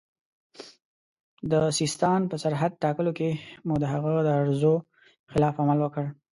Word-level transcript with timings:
د 1.51 1.53
سیستان 1.79 2.21
په 2.31 2.35
سرحد 2.43 2.71
ټاکلو 2.83 3.11
کې 3.19 3.29
مو 3.65 3.75
د 3.79 3.85
هغه 3.93 4.09
د 4.23 4.29
ارزو 4.39 4.75
خلاف 5.31 5.55
عمل 5.63 5.79
وکړ. 5.81 6.05